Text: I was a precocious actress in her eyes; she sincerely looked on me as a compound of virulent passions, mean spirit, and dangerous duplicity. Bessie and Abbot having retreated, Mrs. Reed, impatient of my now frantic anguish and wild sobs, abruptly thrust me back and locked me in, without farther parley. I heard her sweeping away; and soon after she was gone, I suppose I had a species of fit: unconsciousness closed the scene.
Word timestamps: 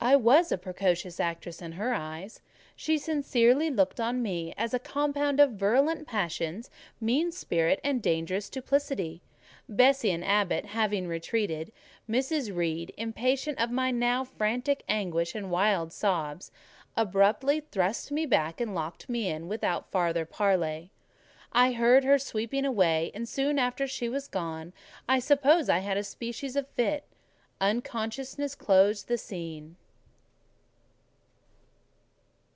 I 0.00 0.14
was 0.16 0.50
a 0.50 0.56
precocious 0.56 1.18
actress 1.20 1.60
in 1.60 1.72
her 1.72 1.92
eyes; 1.92 2.40
she 2.76 2.96
sincerely 2.96 3.68
looked 3.68 4.00
on 4.00 4.22
me 4.22 4.54
as 4.56 4.72
a 4.72 4.78
compound 4.78 5.38
of 5.38 5.50
virulent 5.50 6.06
passions, 6.06 6.70
mean 7.00 7.30
spirit, 7.32 7.78
and 7.84 8.00
dangerous 8.00 8.48
duplicity. 8.48 9.20
Bessie 9.68 10.12
and 10.12 10.24
Abbot 10.24 10.66
having 10.66 11.08
retreated, 11.08 11.72
Mrs. 12.08 12.54
Reed, 12.56 12.94
impatient 12.96 13.58
of 13.60 13.72
my 13.72 13.90
now 13.90 14.24
frantic 14.24 14.82
anguish 14.88 15.34
and 15.34 15.50
wild 15.50 15.92
sobs, 15.92 16.52
abruptly 16.96 17.60
thrust 17.70 18.10
me 18.12 18.24
back 18.24 18.60
and 18.62 18.74
locked 18.74 19.08
me 19.10 19.28
in, 19.28 19.46
without 19.46 19.90
farther 19.90 20.24
parley. 20.24 20.90
I 21.52 21.72
heard 21.72 22.04
her 22.04 22.20
sweeping 22.20 22.64
away; 22.64 23.10
and 23.14 23.28
soon 23.28 23.58
after 23.58 23.86
she 23.88 24.08
was 24.08 24.26
gone, 24.28 24.72
I 25.08 25.18
suppose 25.18 25.68
I 25.68 25.78
had 25.80 25.98
a 25.98 26.04
species 26.04 26.56
of 26.56 26.68
fit: 26.68 27.04
unconsciousness 27.60 28.54
closed 28.54 29.08
the 29.08 29.18
scene. 29.18 29.76